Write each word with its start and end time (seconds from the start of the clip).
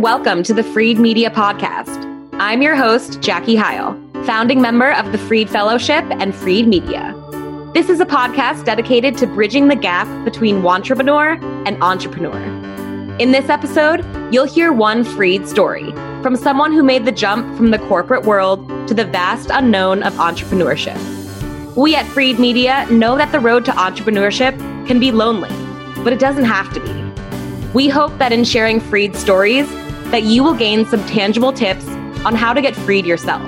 welcome 0.00 0.42
to 0.42 0.54
the 0.54 0.62
Freed 0.62 0.98
Media 0.98 1.28
Podcast. 1.28 2.30
I'm 2.40 2.62
your 2.62 2.74
host, 2.74 3.20
Jackie 3.20 3.54
Heil, 3.54 3.92
founding 4.24 4.62
member 4.62 4.92
of 4.92 5.12
the 5.12 5.18
Freed 5.18 5.50
Fellowship 5.50 6.02
and 6.08 6.34
Freed 6.34 6.66
Media. 6.66 7.14
This 7.74 7.90
is 7.90 8.00
a 8.00 8.06
podcast 8.06 8.64
dedicated 8.64 9.18
to 9.18 9.26
bridging 9.26 9.68
the 9.68 9.76
gap 9.76 10.08
between 10.24 10.64
entrepreneur 10.64 11.32
and 11.66 11.82
entrepreneur. 11.82 12.40
In 13.18 13.32
this 13.32 13.50
episode, 13.50 14.02
you'll 14.32 14.46
hear 14.46 14.72
one 14.72 15.04
freed 15.04 15.46
story 15.46 15.92
from 16.22 16.34
someone 16.34 16.72
who 16.72 16.82
made 16.82 17.04
the 17.04 17.12
jump 17.12 17.54
from 17.54 17.70
the 17.70 17.78
corporate 17.80 18.24
world 18.24 18.66
to 18.88 18.94
the 18.94 19.04
vast 19.04 19.50
unknown 19.52 20.02
of 20.02 20.14
entrepreneurship. 20.14 20.96
We 21.76 21.94
at 21.94 22.06
Freed 22.06 22.38
Media 22.38 22.86
know 22.90 23.18
that 23.18 23.32
the 23.32 23.40
road 23.40 23.66
to 23.66 23.72
entrepreneurship 23.72 24.56
can 24.86 24.98
be 24.98 25.12
lonely, 25.12 25.50
but 26.02 26.14
it 26.14 26.18
doesn't 26.18 26.44
have 26.46 26.72
to 26.72 26.80
be. 26.80 27.00
We 27.74 27.90
hope 27.90 28.16
that 28.16 28.32
in 28.32 28.44
sharing 28.44 28.80
freed 28.80 29.14
stories, 29.14 29.70
that 30.10 30.24
you 30.24 30.42
will 30.42 30.54
gain 30.54 30.84
some 30.84 31.04
tangible 31.06 31.52
tips 31.52 31.86
on 32.24 32.34
how 32.34 32.52
to 32.52 32.60
get 32.60 32.74
freed 32.74 33.06
yourself. 33.06 33.42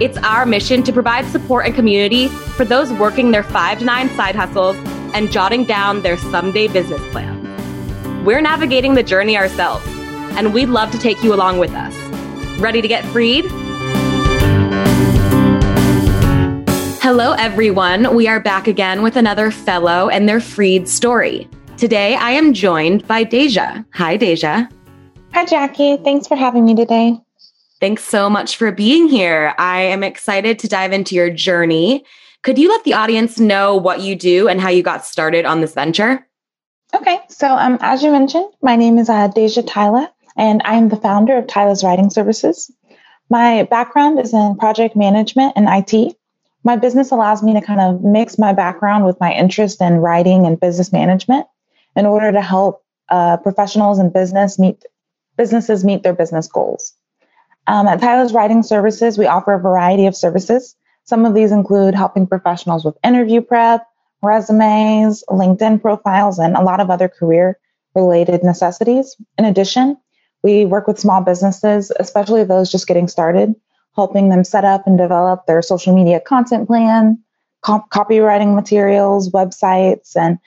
It's 0.00 0.16
our 0.18 0.46
mission 0.46 0.82
to 0.84 0.92
provide 0.92 1.26
support 1.26 1.66
and 1.66 1.74
community 1.74 2.28
for 2.28 2.64
those 2.64 2.92
working 2.92 3.30
their 3.30 3.42
five 3.42 3.78
to 3.80 3.84
nine 3.84 4.08
side 4.10 4.34
hustles 4.34 4.76
and 5.14 5.30
jotting 5.30 5.64
down 5.64 6.02
their 6.02 6.16
someday 6.16 6.68
business 6.68 7.00
plan. 7.12 8.24
We're 8.24 8.40
navigating 8.40 8.94
the 8.94 9.02
journey 9.02 9.36
ourselves, 9.36 9.84
and 10.36 10.54
we'd 10.54 10.68
love 10.68 10.90
to 10.92 10.98
take 10.98 11.22
you 11.22 11.34
along 11.34 11.58
with 11.58 11.72
us. 11.72 11.94
Ready 12.60 12.80
to 12.80 12.88
get 12.88 13.04
freed? 13.06 13.44
Hello, 17.02 17.32
everyone. 17.32 18.14
We 18.14 18.28
are 18.28 18.40
back 18.40 18.68
again 18.68 19.02
with 19.02 19.16
another 19.16 19.50
fellow 19.50 20.08
and 20.08 20.28
their 20.28 20.40
freed 20.40 20.88
story. 20.88 21.48
Today, 21.76 22.14
I 22.14 22.30
am 22.30 22.54
joined 22.54 23.06
by 23.08 23.24
Deja. 23.24 23.84
Hi, 23.94 24.16
Deja. 24.16 24.68
Hi, 25.34 25.46
Jackie. 25.46 25.96
Thanks 25.96 26.26
for 26.26 26.36
having 26.36 26.66
me 26.66 26.74
today. 26.74 27.18
Thanks 27.80 28.04
so 28.04 28.28
much 28.28 28.56
for 28.56 28.70
being 28.70 29.08
here. 29.08 29.54
I 29.58 29.80
am 29.80 30.04
excited 30.04 30.58
to 30.58 30.68
dive 30.68 30.92
into 30.92 31.14
your 31.14 31.30
journey. 31.30 32.04
Could 32.42 32.58
you 32.58 32.68
let 32.68 32.84
the 32.84 32.92
audience 32.92 33.40
know 33.40 33.74
what 33.74 34.00
you 34.00 34.14
do 34.14 34.46
and 34.46 34.60
how 34.60 34.68
you 34.68 34.82
got 34.82 35.06
started 35.06 35.46
on 35.46 35.62
this 35.62 35.72
venture? 35.72 36.26
Okay, 36.94 37.18
so 37.28 37.48
um, 37.48 37.78
as 37.80 38.02
you 38.02 38.12
mentioned, 38.12 38.52
my 38.60 38.76
name 38.76 38.98
is 38.98 39.08
uh, 39.08 39.28
Deja 39.28 39.62
Tyla, 39.62 40.12
and 40.36 40.60
I 40.66 40.74
am 40.74 40.90
the 40.90 40.96
founder 40.96 41.38
of 41.38 41.46
Tyla's 41.46 41.82
Writing 41.82 42.10
Services. 42.10 42.70
My 43.30 43.62
background 43.62 44.20
is 44.20 44.34
in 44.34 44.56
project 44.58 44.94
management 44.94 45.54
and 45.56 45.66
IT. 45.66 46.14
My 46.62 46.76
business 46.76 47.10
allows 47.10 47.42
me 47.42 47.54
to 47.54 47.62
kind 47.62 47.80
of 47.80 48.04
mix 48.04 48.38
my 48.38 48.52
background 48.52 49.06
with 49.06 49.18
my 49.18 49.32
interest 49.32 49.80
in 49.80 49.94
writing 49.94 50.44
and 50.44 50.60
business 50.60 50.92
management 50.92 51.46
in 51.96 52.04
order 52.04 52.30
to 52.30 52.42
help 52.42 52.84
uh, 53.08 53.38
professionals 53.38 53.98
in 53.98 54.10
business 54.10 54.58
meet 54.58 54.84
businesses 55.36 55.84
meet 55.84 56.02
their 56.02 56.14
business 56.14 56.46
goals. 56.46 56.94
Um, 57.66 57.86
at 57.86 58.00
Tyla's 58.00 58.32
Writing 58.32 58.62
Services, 58.62 59.18
we 59.18 59.26
offer 59.26 59.52
a 59.52 59.58
variety 59.58 60.06
of 60.06 60.16
services. 60.16 60.74
Some 61.04 61.24
of 61.24 61.34
these 61.34 61.52
include 61.52 61.94
helping 61.94 62.26
professionals 62.26 62.84
with 62.84 62.96
interview 63.04 63.40
prep, 63.40 63.86
resumes, 64.22 65.24
LinkedIn 65.28 65.80
profiles, 65.80 66.38
and 66.38 66.56
a 66.56 66.62
lot 66.62 66.80
of 66.80 66.90
other 66.90 67.08
career 67.08 67.58
related 67.94 68.42
necessities. 68.42 69.16
In 69.38 69.44
addition, 69.44 69.96
we 70.42 70.64
work 70.64 70.86
with 70.86 70.98
small 70.98 71.22
businesses, 71.22 71.92
especially 71.98 72.44
those 72.44 72.70
just 72.70 72.86
getting 72.86 73.08
started, 73.08 73.54
helping 73.94 74.28
them 74.28 74.44
set 74.44 74.64
up 74.64 74.86
and 74.86 74.98
develop 74.98 75.46
their 75.46 75.62
social 75.62 75.94
media 75.94 76.20
content 76.20 76.66
plan, 76.66 77.22
comp- 77.62 77.90
copywriting 77.90 78.54
materials, 78.54 79.30
websites, 79.30 80.16
and 80.16 80.38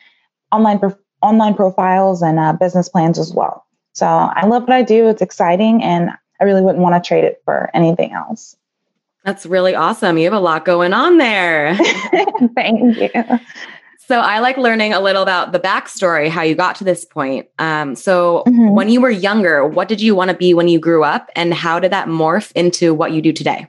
online 0.51 0.79
online 1.21 1.55
profiles 1.55 2.21
and 2.21 2.39
uh, 2.39 2.53
business 2.53 2.89
plans 2.89 3.17
as 3.17 3.33
well. 3.33 3.64
So 3.95 4.05
I 4.05 4.45
love 4.45 4.63
what 4.63 4.73
I 4.73 4.83
do. 4.83 5.07
It's 5.07 5.21
exciting, 5.21 5.81
and 5.81 6.11
I 6.39 6.43
really 6.43 6.61
wouldn't 6.61 6.83
want 6.83 7.01
to 7.01 7.07
trade 7.07 7.23
it 7.23 7.41
for 7.45 7.69
anything 7.73 8.11
else. 8.11 8.55
That's 9.23 9.45
really 9.45 9.73
awesome. 9.73 10.17
You 10.17 10.25
have 10.25 10.33
a 10.33 10.39
lot 10.39 10.65
going 10.65 10.93
on 10.93 11.17
there. 11.17 11.75
Thank 12.55 12.97
you. 12.97 13.09
So 14.07 14.19
I 14.19 14.37
like 14.39 14.57
learning 14.57 14.93
a 14.93 14.99
little 14.99 15.23
about 15.23 15.51
the 15.51 15.59
backstory, 15.59 16.29
how 16.29 16.43
you 16.43 16.53
got 16.53 16.75
to 16.75 16.83
this 16.83 17.05
point. 17.05 17.47
Um, 17.57 17.95
so 17.95 18.43
mm-hmm. 18.45 18.69
when 18.75 18.89
you 18.89 19.01
were 19.01 19.09
younger, 19.09 19.65
what 19.65 19.87
did 19.87 19.99
you 19.99 20.13
want 20.13 20.29
to 20.29 20.37
be 20.37 20.53
when 20.53 20.67
you 20.67 20.77
grew 20.77 21.03
up, 21.03 21.29
and 21.35 21.53
how 21.53 21.79
did 21.79 21.91
that 21.91 22.07
morph 22.07 22.51
into 22.51 22.93
what 22.93 23.13
you 23.13 23.21
do 23.21 23.33
today? 23.33 23.67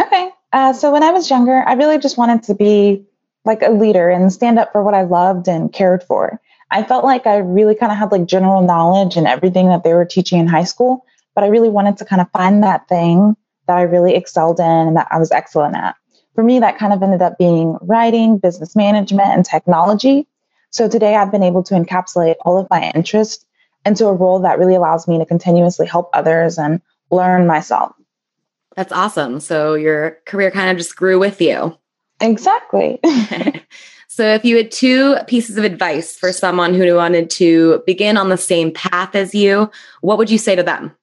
Okay. 0.00 0.30
Uh, 0.52 0.72
so 0.72 0.92
when 0.92 1.02
I 1.02 1.10
was 1.10 1.28
younger, 1.28 1.62
I 1.66 1.74
really 1.74 1.98
just 1.98 2.16
wanted 2.16 2.44
to 2.44 2.54
be 2.54 3.04
like 3.44 3.62
a 3.62 3.70
leader 3.70 4.08
and 4.08 4.32
stand 4.32 4.58
up 4.58 4.72
for 4.72 4.82
what 4.82 4.94
I 4.94 5.02
loved 5.02 5.48
and 5.48 5.72
cared 5.72 6.02
for. 6.04 6.40
I 6.72 6.82
felt 6.82 7.04
like 7.04 7.26
I 7.26 7.36
really 7.36 7.74
kind 7.74 7.92
of 7.92 7.98
had 7.98 8.10
like 8.10 8.26
general 8.26 8.62
knowledge 8.62 9.16
and 9.16 9.26
everything 9.26 9.68
that 9.68 9.84
they 9.84 9.92
were 9.92 10.04
teaching 10.04 10.40
in 10.40 10.46
high 10.46 10.64
school, 10.64 11.04
but 11.34 11.44
I 11.44 11.48
really 11.48 11.68
wanted 11.68 11.98
to 11.98 12.04
kind 12.04 12.22
of 12.22 12.30
find 12.30 12.62
that 12.62 12.88
thing 12.88 13.36
that 13.68 13.76
I 13.76 13.82
really 13.82 14.14
excelled 14.14 14.58
in 14.58 14.66
and 14.66 14.96
that 14.96 15.08
I 15.10 15.18
was 15.18 15.30
excellent 15.30 15.76
at. 15.76 15.94
For 16.34 16.42
me, 16.42 16.58
that 16.60 16.78
kind 16.78 16.94
of 16.94 17.02
ended 17.02 17.20
up 17.20 17.36
being 17.38 17.76
writing, 17.82 18.38
business 18.38 18.74
management, 18.74 19.28
and 19.28 19.44
technology. 19.44 20.26
So 20.70 20.88
today 20.88 21.14
I've 21.14 21.30
been 21.30 21.42
able 21.42 21.62
to 21.64 21.74
encapsulate 21.74 22.36
all 22.40 22.58
of 22.58 22.66
my 22.70 22.90
interests 22.94 23.44
into 23.84 24.06
a 24.06 24.14
role 24.14 24.40
that 24.40 24.58
really 24.58 24.74
allows 24.74 25.06
me 25.06 25.18
to 25.18 25.26
continuously 25.26 25.86
help 25.86 26.08
others 26.14 26.58
and 26.58 26.80
learn 27.10 27.46
myself. 27.46 27.92
That's 28.76 28.92
awesome. 28.92 29.40
So 29.40 29.74
your 29.74 30.18
career 30.24 30.50
kind 30.50 30.70
of 30.70 30.78
just 30.78 30.96
grew 30.96 31.18
with 31.18 31.42
you. 31.42 31.76
Exactly. 32.20 32.98
so, 34.14 34.26
if 34.34 34.44
you 34.44 34.58
had 34.58 34.70
two 34.70 35.16
pieces 35.26 35.56
of 35.56 35.64
advice 35.64 36.14
for 36.14 36.34
someone 36.34 36.74
who 36.74 36.96
wanted 36.96 37.30
to 37.30 37.82
begin 37.86 38.18
on 38.18 38.28
the 38.28 38.36
same 38.36 38.70
path 38.70 39.14
as 39.14 39.34
you, 39.34 39.70
what 40.02 40.18
would 40.18 40.28
you 40.28 40.36
say 40.36 40.54
to 40.54 40.62
them? 40.62 40.94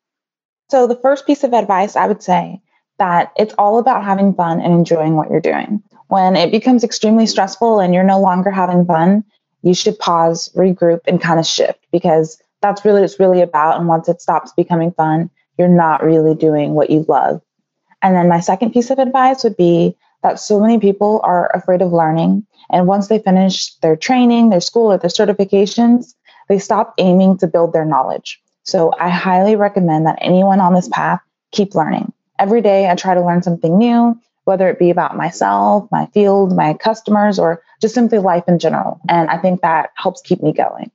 So, 0.69 0.85
the 0.85 0.95
first 0.95 1.25
piece 1.25 1.43
of 1.43 1.53
advice 1.53 1.95
I 1.95 2.05
would 2.05 2.21
say 2.21 2.61
that 2.99 3.31
it's 3.35 3.55
all 3.57 3.79
about 3.79 4.03
having 4.03 4.35
fun 4.35 4.61
and 4.61 4.75
enjoying 4.75 5.15
what 5.15 5.31
you're 5.31 5.41
doing. 5.41 5.81
When 6.09 6.35
it 6.35 6.51
becomes 6.51 6.83
extremely 6.83 7.25
stressful 7.25 7.79
and 7.79 7.95
you're 7.95 8.03
no 8.03 8.21
longer 8.21 8.51
having 8.51 8.85
fun, 8.85 9.23
you 9.63 9.73
should 9.73 9.97
pause, 9.97 10.51
regroup, 10.55 10.99
and 11.07 11.19
kind 11.19 11.39
of 11.39 11.47
shift 11.47 11.83
because 11.91 12.39
that's 12.61 12.85
really 12.85 13.01
what 13.01 13.05
it's 13.05 13.19
really 13.19 13.41
about. 13.41 13.79
And 13.79 13.87
once 13.87 14.07
it 14.07 14.21
stops 14.21 14.53
becoming 14.55 14.91
fun, 14.91 15.31
you're 15.57 15.67
not 15.67 16.03
really 16.03 16.35
doing 16.35 16.75
what 16.75 16.91
you 16.91 17.05
love. 17.07 17.41
And 18.03 18.15
then 18.15 18.27
my 18.27 18.39
second 18.39 18.71
piece 18.71 18.91
of 18.91 18.99
advice 18.99 19.43
would 19.43 19.57
be 19.57 19.97
that 20.23 20.39
so 20.39 20.59
many 20.59 20.79
people 20.79 21.21
are 21.23 21.51
afraid 21.53 21.81
of 21.81 21.91
learning. 21.91 22.45
And 22.69 22.87
once 22.87 23.07
they 23.07 23.19
finish 23.19 23.73
their 23.75 23.95
training, 23.95 24.49
their 24.49 24.61
school, 24.61 24.91
or 24.91 24.97
their 24.97 25.09
certifications, 25.09 26.13
they 26.47 26.59
stop 26.59 26.93
aiming 26.97 27.37
to 27.39 27.47
build 27.47 27.73
their 27.73 27.85
knowledge. 27.85 28.41
So 28.63 28.93
I 28.99 29.09
highly 29.09 29.55
recommend 29.55 30.05
that 30.05 30.19
anyone 30.21 30.59
on 30.59 30.73
this 30.73 30.89
path 30.89 31.21
keep 31.51 31.73
learning. 31.73 32.13
Every 32.37 32.61
day 32.61 32.89
I 32.89 32.95
try 32.95 33.13
to 33.13 33.25
learn 33.25 33.41
something 33.41 33.77
new, 33.77 34.19
whether 34.43 34.69
it 34.69 34.79
be 34.79 34.89
about 34.89 35.17
myself, 35.17 35.87
my 35.91 36.05
field, 36.07 36.55
my 36.55 36.73
customers, 36.73 37.39
or 37.39 37.63
just 37.81 37.95
simply 37.95 38.19
life 38.19 38.43
in 38.47 38.59
general. 38.59 38.99
And 39.09 39.29
I 39.29 39.37
think 39.37 39.61
that 39.61 39.91
helps 39.95 40.21
keep 40.21 40.41
me 40.41 40.53
going. 40.53 40.91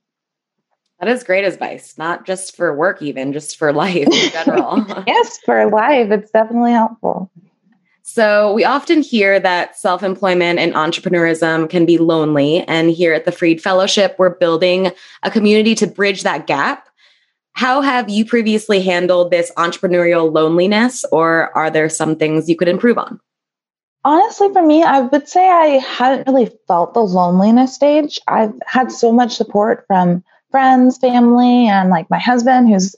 That 0.99 1.09
is 1.09 1.23
great 1.23 1.43
advice, 1.43 1.97
not 1.97 2.25
just 2.25 2.55
for 2.55 2.73
work, 2.73 3.01
even 3.01 3.33
just 3.33 3.57
for 3.57 3.73
life 3.73 4.07
in 4.07 4.31
general. 4.31 4.85
yes, 5.07 5.39
for 5.45 5.69
life. 5.69 6.09
It's 6.11 6.31
definitely 6.31 6.71
helpful. 6.71 7.29
So, 8.07 8.53
we 8.53 8.63
often 8.63 9.01
hear 9.01 9.39
that 9.39 9.75
self 9.79 10.03
employment 10.03 10.59
and 10.59 10.75
entrepreneurism 10.75 11.67
can 11.67 11.87
be 11.87 11.97
lonely. 11.97 12.61
And 12.61 12.91
here 12.91 13.13
at 13.13 13.25
the 13.25 13.31
Freed 13.31 13.59
Fellowship, 13.59 14.15
we're 14.19 14.35
building 14.35 14.91
a 15.23 15.31
community 15.31 15.73
to 15.73 15.87
bridge 15.87 16.21
that 16.21 16.45
gap. 16.45 16.87
How 17.53 17.81
have 17.81 18.07
you 18.07 18.23
previously 18.23 18.79
handled 18.79 19.31
this 19.31 19.51
entrepreneurial 19.57 20.31
loneliness, 20.31 21.03
or 21.11 21.49
are 21.57 21.71
there 21.71 21.89
some 21.89 22.15
things 22.15 22.47
you 22.47 22.55
could 22.55 22.67
improve 22.67 22.99
on? 22.99 23.19
Honestly, 24.03 24.53
for 24.53 24.61
me, 24.61 24.83
I 24.83 25.01
would 25.01 25.27
say 25.27 25.49
I 25.49 25.79
hadn't 25.79 26.27
really 26.27 26.55
felt 26.67 26.93
the 26.93 26.99
loneliness 26.99 27.73
stage. 27.73 28.19
I've 28.27 28.53
had 28.67 28.91
so 28.91 29.11
much 29.11 29.35
support 29.35 29.83
from 29.87 30.23
friends, 30.51 30.99
family, 30.99 31.67
and 31.67 31.89
like 31.89 32.07
my 32.11 32.19
husband 32.19 32.69
who's 32.69 32.95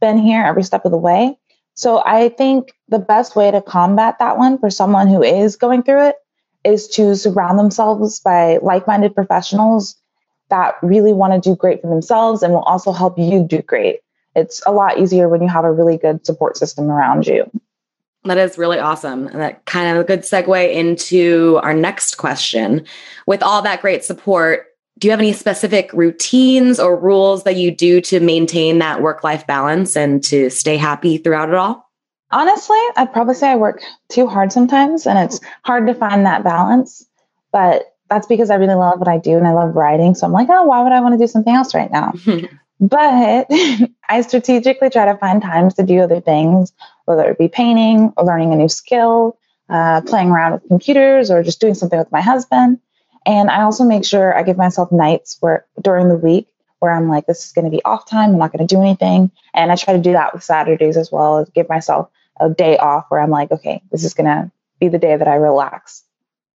been 0.00 0.18
here 0.18 0.42
every 0.42 0.64
step 0.64 0.84
of 0.84 0.90
the 0.90 0.98
way. 0.98 1.38
So 1.78 2.02
I 2.04 2.30
think 2.30 2.72
the 2.88 2.98
best 2.98 3.36
way 3.36 3.52
to 3.52 3.62
combat 3.62 4.18
that 4.18 4.36
one 4.36 4.58
for 4.58 4.68
someone 4.68 5.06
who 5.06 5.22
is 5.22 5.54
going 5.54 5.84
through 5.84 6.08
it 6.08 6.16
is 6.64 6.88
to 6.88 7.14
surround 7.14 7.56
themselves 7.56 8.18
by 8.18 8.56
like 8.56 8.88
minded 8.88 9.14
professionals 9.14 9.94
that 10.50 10.74
really 10.82 11.12
want 11.12 11.40
to 11.40 11.50
do 11.50 11.54
great 11.54 11.80
for 11.80 11.88
themselves 11.88 12.42
and 12.42 12.52
will 12.52 12.62
also 12.62 12.90
help 12.90 13.16
you 13.16 13.44
do 13.44 13.62
great. 13.62 14.00
It's 14.34 14.60
a 14.66 14.72
lot 14.72 14.98
easier 14.98 15.28
when 15.28 15.40
you 15.40 15.46
have 15.46 15.64
a 15.64 15.70
really 15.70 15.96
good 15.96 16.26
support 16.26 16.56
system 16.56 16.90
around 16.90 17.28
you. 17.28 17.48
That 18.24 18.38
is 18.38 18.58
really 18.58 18.80
awesome. 18.80 19.28
And 19.28 19.40
that 19.40 19.64
kind 19.64 19.96
of 19.96 19.98
a 19.98 20.04
good 20.04 20.22
segue 20.22 20.74
into 20.74 21.60
our 21.62 21.74
next 21.74 22.16
question. 22.16 22.84
With 23.28 23.40
all 23.40 23.62
that 23.62 23.82
great 23.82 24.02
support, 24.02 24.66
do 24.98 25.06
you 25.06 25.12
have 25.12 25.20
any 25.20 25.32
specific 25.32 25.92
routines 25.92 26.80
or 26.80 26.98
rules 26.98 27.44
that 27.44 27.56
you 27.56 27.70
do 27.70 28.00
to 28.02 28.20
maintain 28.20 28.78
that 28.80 29.00
work 29.00 29.22
life 29.22 29.46
balance 29.46 29.96
and 29.96 30.22
to 30.24 30.50
stay 30.50 30.76
happy 30.76 31.18
throughout 31.18 31.48
it 31.48 31.54
all? 31.54 31.88
Honestly, 32.30 32.78
I'd 32.96 33.12
probably 33.12 33.34
say 33.34 33.50
I 33.50 33.56
work 33.56 33.82
too 34.10 34.26
hard 34.26 34.52
sometimes 34.52 35.06
and 35.06 35.18
it's 35.18 35.40
hard 35.64 35.86
to 35.86 35.94
find 35.94 36.26
that 36.26 36.44
balance. 36.44 37.06
But 37.52 37.94
that's 38.10 38.26
because 38.26 38.50
I 38.50 38.56
really 38.56 38.74
love 38.74 38.98
what 38.98 39.08
I 39.08 39.18
do 39.18 39.36
and 39.36 39.46
I 39.46 39.52
love 39.52 39.74
writing. 39.74 40.14
So 40.14 40.26
I'm 40.26 40.32
like, 40.32 40.48
oh, 40.50 40.64
why 40.64 40.82
would 40.82 40.92
I 40.92 41.00
want 41.00 41.14
to 41.14 41.18
do 41.18 41.26
something 41.26 41.54
else 41.54 41.74
right 41.74 41.90
now? 41.90 42.12
But 42.80 43.46
I 44.08 44.20
strategically 44.20 44.90
try 44.90 45.06
to 45.06 45.18
find 45.18 45.42
times 45.42 45.74
to 45.74 45.82
do 45.82 46.00
other 46.00 46.20
things, 46.20 46.72
whether 47.06 47.28
it 47.28 47.38
be 47.38 47.48
painting 47.48 48.12
or 48.16 48.24
learning 48.24 48.52
a 48.52 48.56
new 48.56 48.68
skill, 48.68 49.36
uh, 49.68 50.00
playing 50.02 50.30
around 50.30 50.52
with 50.52 50.68
computers, 50.68 51.30
or 51.30 51.42
just 51.42 51.60
doing 51.60 51.74
something 51.74 51.98
with 51.98 52.12
my 52.12 52.20
husband. 52.20 52.78
And 53.28 53.50
I 53.50 53.60
also 53.60 53.84
make 53.84 54.06
sure 54.06 54.34
I 54.34 54.42
give 54.42 54.56
myself 54.56 54.90
nights 54.90 55.36
where 55.40 55.66
during 55.82 56.08
the 56.08 56.16
week 56.16 56.48
where 56.78 56.92
I'm 56.92 57.08
like, 57.08 57.26
this 57.26 57.44
is 57.44 57.52
going 57.52 57.66
to 57.66 57.70
be 57.70 57.84
off 57.84 58.08
time. 58.08 58.30
I'm 58.30 58.38
not 58.38 58.52
going 58.52 58.66
to 58.66 58.74
do 58.74 58.80
anything. 58.80 59.30
And 59.52 59.70
I 59.70 59.76
try 59.76 59.92
to 59.92 60.00
do 60.00 60.12
that 60.12 60.32
with 60.32 60.42
Saturdays 60.42 60.96
as 60.96 61.12
well 61.12 61.36
as 61.36 61.50
give 61.50 61.68
myself 61.68 62.08
a 62.40 62.48
day 62.48 62.78
off 62.78 63.04
where 63.10 63.20
I'm 63.20 63.28
like, 63.28 63.50
okay, 63.52 63.82
this 63.92 64.02
is 64.02 64.14
going 64.14 64.28
to 64.28 64.50
be 64.80 64.88
the 64.88 64.98
day 64.98 65.14
that 65.14 65.28
I 65.28 65.34
relax. 65.34 66.04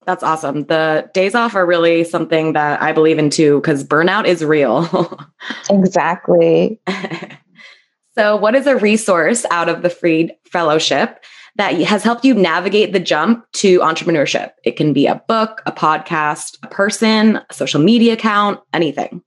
That's 0.06 0.22
awesome. 0.22 0.64
The 0.64 1.10
days 1.12 1.34
off 1.34 1.54
are 1.54 1.66
really 1.66 2.04
something 2.04 2.54
that 2.54 2.80
I 2.80 2.92
believe 2.92 3.18
in 3.18 3.28
too, 3.28 3.60
because 3.60 3.84
burnout 3.84 4.24
is 4.24 4.42
real. 4.42 5.20
exactly. 5.70 6.80
so, 8.14 8.34
what 8.36 8.54
is 8.54 8.66
a 8.66 8.76
resource 8.76 9.44
out 9.50 9.68
of 9.68 9.82
the 9.82 9.90
Freed 9.90 10.32
Fellowship 10.50 11.22
that 11.56 11.74
has 11.82 12.02
helped 12.02 12.24
you 12.24 12.34
navigate 12.34 12.92
the 12.92 13.00
jump 13.00 13.44
to 13.52 13.80
entrepreneurship? 13.80 14.52
It 14.64 14.76
can 14.76 14.92
be 14.92 15.06
a 15.06 15.22
book, 15.28 15.62
a 15.66 15.72
podcast, 15.72 16.58
a 16.62 16.68
person, 16.68 17.40
a 17.48 17.52
social 17.52 17.80
media 17.80 18.14
account, 18.14 18.60
anything. 18.72 19.22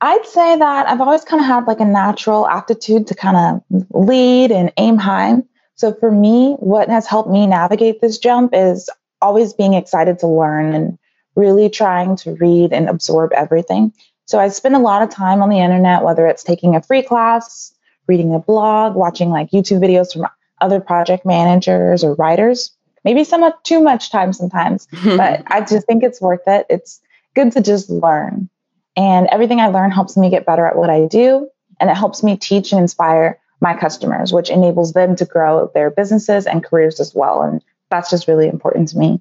I'd 0.00 0.26
say 0.26 0.56
that 0.56 0.88
I've 0.88 1.00
always 1.00 1.24
kind 1.24 1.40
of 1.40 1.46
had 1.46 1.66
like 1.66 1.80
a 1.80 1.84
natural 1.84 2.46
aptitude 2.48 3.06
to 3.08 3.14
kind 3.14 3.36
of 3.36 3.84
lead 3.90 4.52
and 4.52 4.72
aim 4.76 4.96
high. 4.96 5.38
So 5.74 5.92
for 5.94 6.10
me, 6.10 6.54
what 6.60 6.88
has 6.88 7.06
helped 7.06 7.30
me 7.30 7.46
navigate 7.46 8.00
this 8.00 8.18
jump 8.18 8.50
is 8.54 8.88
always 9.20 9.52
being 9.52 9.74
excited 9.74 10.18
to 10.20 10.28
learn 10.28 10.74
and 10.74 10.98
really 11.34 11.68
trying 11.68 12.16
to 12.16 12.34
read 12.34 12.72
and 12.72 12.88
absorb 12.88 13.32
everything. 13.32 13.92
So 14.26 14.38
I 14.38 14.48
spend 14.48 14.76
a 14.76 14.80
lot 14.80 15.02
of 15.02 15.10
time 15.10 15.42
on 15.42 15.48
the 15.48 15.58
internet, 15.58 16.02
whether 16.02 16.26
it's 16.26 16.44
taking 16.44 16.76
a 16.76 16.82
free 16.82 17.02
class, 17.02 17.72
reading 18.06 18.34
a 18.34 18.38
blog, 18.38 18.94
watching 18.94 19.30
like 19.30 19.50
YouTube 19.50 19.80
videos 19.80 20.12
from 20.12 20.26
other 20.60 20.80
project 20.80 21.24
managers 21.24 22.04
or 22.04 22.14
writers. 22.14 22.70
Maybe 23.04 23.24
some 23.24 23.50
too 23.62 23.80
much 23.80 24.10
time 24.10 24.32
sometimes, 24.32 24.86
but 25.04 25.42
I 25.46 25.60
just 25.60 25.86
think 25.86 26.02
it's 26.02 26.20
worth 26.20 26.46
it. 26.46 26.66
It's 26.68 27.00
good 27.34 27.52
to 27.52 27.60
just 27.60 27.88
learn. 27.90 28.48
And 28.96 29.28
everything 29.28 29.60
I 29.60 29.68
learn 29.68 29.90
helps 29.90 30.16
me 30.16 30.28
get 30.28 30.44
better 30.44 30.66
at 30.66 30.76
what 30.76 30.90
I 30.90 31.06
do. 31.06 31.48
And 31.80 31.88
it 31.88 31.96
helps 31.96 32.24
me 32.24 32.36
teach 32.36 32.72
and 32.72 32.80
inspire 32.80 33.38
my 33.60 33.74
customers, 33.74 34.32
which 34.32 34.50
enables 34.50 34.92
them 34.92 35.16
to 35.16 35.24
grow 35.24 35.70
their 35.74 35.90
businesses 35.90 36.46
and 36.46 36.64
careers 36.64 36.98
as 37.00 37.14
well. 37.14 37.42
And 37.42 37.62
that's 37.90 38.10
just 38.10 38.26
really 38.26 38.48
important 38.48 38.88
to 38.88 38.98
me. 38.98 39.20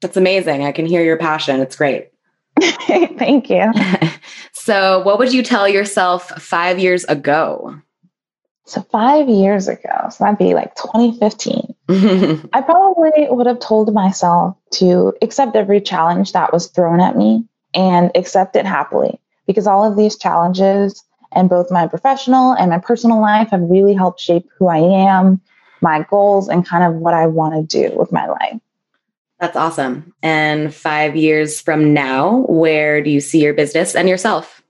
That's 0.00 0.16
amazing. 0.16 0.64
I 0.64 0.72
can 0.72 0.86
hear 0.86 1.02
your 1.02 1.16
passion. 1.16 1.60
It's 1.60 1.76
great. 1.76 2.10
Thank 2.60 3.50
you. 3.50 3.72
so, 4.52 5.02
what 5.02 5.18
would 5.18 5.32
you 5.32 5.42
tell 5.42 5.68
yourself 5.68 6.28
five 6.40 6.78
years 6.78 7.04
ago? 7.04 7.80
So, 8.66 8.80
five 8.80 9.28
years 9.28 9.68
ago, 9.68 10.08
so 10.10 10.24
that'd 10.24 10.38
be 10.38 10.54
like 10.54 10.74
2015, 10.76 11.74
I 12.52 12.62
probably 12.62 13.26
would 13.28 13.46
have 13.46 13.60
told 13.60 13.92
myself 13.92 14.56
to 14.72 15.12
accept 15.20 15.54
every 15.54 15.80
challenge 15.80 16.32
that 16.32 16.52
was 16.52 16.68
thrown 16.68 17.00
at 17.00 17.16
me 17.16 17.44
and 17.74 18.10
accept 18.14 18.56
it 18.56 18.64
happily 18.64 19.20
because 19.46 19.66
all 19.66 19.84
of 19.84 19.96
these 19.96 20.16
challenges 20.16 21.04
and 21.32 21.50
both 21.50 21.70
my 21.70 21.86
professional 21.86 22.52
and 22.52 22.70
my 22.70 22.78
personal 22.78 23.20
life 23.20 23.50
have 23.50 23.60
really 23.60 23.92
helped 23.92 24.20
shape 24.20 24.48
who 24.58 24.68
I 24.68 24.78
am 24.78 25.40
my 25.84 26.04
goals 26.08 26.48
and 26.48 26.66
kind 26.66 26.82
of 26.82 26.94
what 27.00 27.14
I 27.14 27.26
want 27.26 27.54
to 27.54 27.88
do 27.88 27.94
with 27.96 28.10
my 28.10 28.26
life. 28.26 28.58
That's 29.38 29.56
awesome. 29.56 30.14
And 30.22 30.74
five 30.74 31.14
years 31.14 31.60
from 31.60 31.92
now, 31.92 32.46
where 32.48 33.02
do 33.02 33.10
you 33.10 33.20
see 33.20 33.42
your 33.42 33.52
business 33.52 33.94
and 33.94 34.08
yourself? 34.08 34.62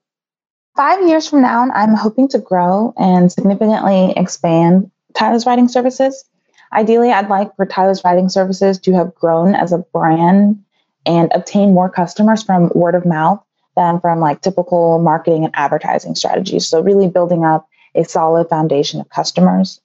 Five 0.76 1.06
years 1.06 1.28
from 1.28 1.42
now, 1.42 1.70
I'm 1.72 1.94
hoping 1.94 2.26
to 2.28 2.40
grow 2.40 2.94
and 2.96 3.30
significantly 3.30 4.12
expand 4.16 4.90
Tyla's 5.14 5.46
Writing 5.46 5.68
Services. 5.68 6.24
Ideally, 6.72 7.12
I'd 7.12 7.28
like 7.28 7.54
for 7.54 7.64
Tyla's 7.64 8.02
Writing 8.04 8.28
Services 8.28 8.80
to 8.80 8.92
have 8.94 9.14
grown 9.14 9.54
as 9.54 9.72
a 9.72 9.78
brand 9.78 10.64
and 11.06 11.30
obtain 11.32 11.74
more 11.74 11.88
customers 11.88 12.42
from 12.42 12.72
word 12.74 12.96
of 12.96 13.06
mouth 13.06 13.40
than 13.76 14.00
from 14.00 14.18
like 14.18 14.40
typical 14.40 14.98
marketing 14.98 15.44
and 15.44 15.54
advertising 15.54 16.16
strategies. 16.16 16.66
So, 16.66 16.80
really 16.80 17.06
building 17.06 17.44
up 17.44 17.68
a 17.94 18.02
solid 18.02 18.48
foundation 18.48 19.00
of 19.00 19.08
customers. 19.10 19.80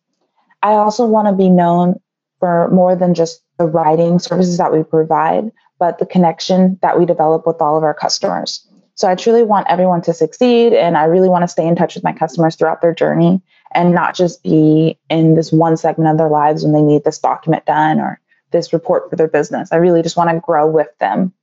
I 0.63 0.71
also 0.71 1.05
want 1.05 1.27
to 1.27 1.33
be 1.33 1.49
known 1.49 1.99
for 2.39 2.67
more 2.69 2.95
than 2.95 3.13
just 3.13 3.43
the 3.59 3.67
writing 3.67 4.17
services 4.17 4.57
that 4.57 4.73
we 4.73 4.81
provide, 4.83 5.51
but 5.77 5.99
the 5.99 6.07
connection 6.07 6.79
that 6.81 6.97
we 6.97 7.05
develop 7.05 7.45
with 7.45 7.61
all 7.61 7.77
of 7.77 7.83
our 7.83 7.93
customers. 7.93 8.67
So 8.99 9.07
I 9.07 9.15
truly 9.15 9.43
want 9.43 9.65
everyone 9.69 10.01
to 10.01 10.13
succeed 10.13 10.73
and 10.73 10.97
I 10.97 11.05
really 11.05 11.29
want 11.29 11.43
to 11.43 11.47
stay 11.47 11.65
in 11.65 11.73
touch 11.73 11.95
with 11.95 12.03
my 12.03 12.11
customers 12.11 12.57
throughout 12.57 12.81
their 12.81 12.93
journey 12.93 13.41
and 13.73 13.95
not 13.95 14.13
just 14.13 14.43
be 14.43 14.99
in 15.09 15.35
this 15.35 15.53
one 15.53 15.77
segment 15.77 16.11
of 16.11 16.17
their 16.17 16.27
lives 16.27 16.65
when 16.65 16.73
they 16.73 16.81
need 16.81 17.05
this 17.05 17.17
document 17.17 17.65
done 17.65 18.01
or 18.01 18.19
this 18.51 18.73
report 18.73 19.09
for 19.09 19.15
their 19.15 19.29
business. 19.29 19.71
I 19.71 19.77
really 19.77 20.01
just 20.01 20.17
want 20.17 20.31
to 20.31 20.41
grow 20.41 20.69
with 20.69 20.89
them 20.99 21.33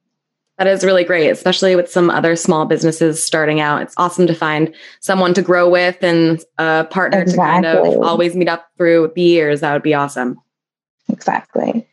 that 0.59 0.67
is 0.67 0.85
really 0.85 1.05
great, 1.05 1.29
especially 1.29 1.77
with 1.77 1.91
some 1.91 2.09
other 2.09 2.35
small 2.35 2.65
businesses 2.65 3.23
starting 3.23 3.61
out. 3.61 3.83
It's 3.83 3.93
awesome 3.99 4.27
to 4.27 4.35
find 4.35 4.75
someone 5.01 5.35
to 5.35 5.43
grow 5.43 5.69
with 5.69 6.03
and 6.03 6.43
a 6.57 6.87
partner 6.91 7.21
exactly. 7.21 7.63
to 7.63 7.85
kind 7.85 7.97
of 7.97 8.03
always 8.03 8.35
meet 8.35 8.49
up 8.49 8.67
through 8.79 9.13
the 9.15 9.23
years. 9.23 9.61
That 9.61 9.75
would 9.75 9.83
be 9.83 9.93
awesome. 9.93 10.41
Exactly. 11.11 11.87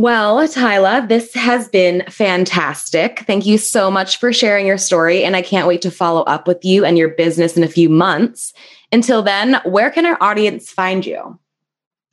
Well, 0.00 0.48
Tyla, 0.48 1.04
this 1.06 1.34
has 1.34 1.68
been 1.68 2.04
fantastic. 2.08 3.18
Thank 3.26 3.44
you 3.44 3.58
so 3.58 3.90
much 3.90 4.16
for 4.16 4.32
sharing 4.32 4.66
your 4.66 4.78
story. 4.78 5.24
And 5.24 5.36
I 5.36 5.42
can't 5.42 5.68
wait 5.68 5.82
to 5.82 5.90
follow 5.90 6.22
up 6.22 6.48
with 6.48 6.64
you 6.64 6.86
and 6.86 6.96
your 6.96 7.10
business 7.10 7.54
in 7.54 7.62
a 7.62 7.68
few 7.68 7.90
months. 7.90 8.54
Until 8.92 9.20
then, 9.20 9.60
where 9.66 9.90
can 9.90 10.06
our 10.06 10.16
audience 10.22 10.70
find 10.70 11.04
you? 11.04 11.38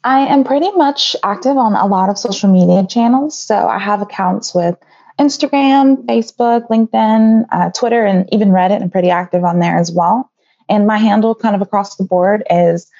I 0.04 0.20
am 0.20 0.44
pretty 0.44 0.70
much 0.72 1.16
active 1.24 1.56
on 1.56 1.76
a 1.76 1.86
lot 1.86 2.10
of 2.10 2.18
social 2.18 2.52
media 2.52 2.86
channels. 2.86 3.40
So 3.40 3.56
I 3.70 3.80
have 3.80 4.02
accounts 4.02 4.54
with 4.54 4.76
Instagram, 5.18 6.04
Facebook, 6.08 6.68
LinkedIn, 6.68 7.46
uh, 7.54 7.70
Twitter, 7.70 8.06
and 8.06 8.28
even 8.34 8.50
Reddit. 8.50 8.82
I'm 8.82 8.92
pretty 8.92 9.12
active 9.12 9.46
on 9.46 9.60
there 9.60 9.78
as 9.78 9.94
well. 9.94 10.30
And 10.68 10.88
my 10.88 10.98
handle, 10.98 11.36
kind 11.36 11.56
of 11.56 11.62
across 11.62 11.96
the 11.96 12.04
board, 12.04 12.44
is 12.50 12.92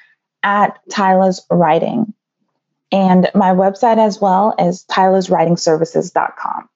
at 0.44 0.80
Tyla's 0.90 1.46
Writing. 1.52 2.14
And 2.92 3.30
my 3.36 3.52
website 3.52 3.98
as 3.98 4.22
well 4.22 4.56
is 4.60 4.86
tylaswritingservices.com. 4.90 6.70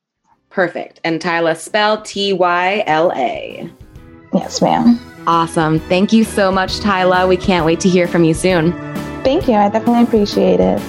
Perfect. 0.50 1.00
And 1.04 1.22
Tyla 1.22 1.56
spell 1.56 2.02
T 2.02 2.34
Y 2.34 2.84
L 2.86 3.12
A. 3.16 3.70
Yes, 4.34 4.62
ma'am. 4.62 5.00
Awesome. 5.28 5.80
Thank 5.82 6.12
you 6.12 6.24
so 6.24 6.52
much, 6.52 6.80
Tyla. 6.80 7.28
We 7.28 7.38
can't 7.38 7.66
wait 7.66 7.80
to 7.82 7.90
hear 7.90 8.08
from 8.08 8.24
you 8.24 8.34
soon. 8.34 8.74
Thank 9.24 9.48
you. 9.48 9.54
I 9.54 9.70
definitely 9.70 10.04
appreciate 10.04 10.60
it. 10.60 10.80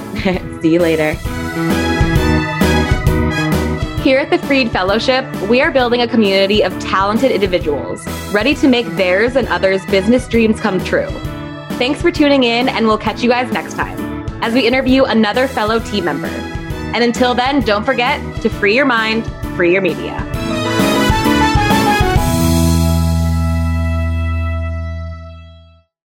See 0.62 0.72
you 0.72 0.80
later. 0.80 1.12
Here 4.02 4.18
at 4.18 4.30
the 4.30 4.38
Freed 4.46 4.72
Fellowship, 4.72 5.24
we 5.48 5.60
are 5.60 5.70
building 5.70 6.02
a 6.02 6.08
community 6.08 6.62
of 6.64 6.76
talented 6.80 7.30
individuals 7.30 8.04
ready 8.32 8.54
to 8.56 8.66
make 8.66 8.86
theirs 8.96 9.36
and 9.36 9.46
others' 9.46 9.84
business 9.86 10.26
dreams 10.26 10.58
come 10.58 10.82
true. 10.82 11.08
Thanks 11.78 12.02
for 12.02 12.10
tuning 12.10 12.42
in, 12.42 12.68
and 12.68 12.88
we'll 12.88 12.98
catch 12.98 13.22
you 13.22 13.28
guys 13.28 13.52
next 13.52 13.74
time 13.74 14.11
as 14.42 14.52
we 14.52 14.66
interview 14.66 15.04
another 15.04 15.48
fellow 15.48 15.78
team 15.78 16.04
member. 16.04 16.26
And 16.26 17.02
until 17.02 17.34
then, 17.34 17.60
don't 17.60 17.84
forget 17.84 18.20
to 18.42 18.50
free 18.50 18.74
your 18.74 18.84
mind, 18.84 19.26
free 19.56 19.72
your 19.72 19.80
media. 19.80 20.31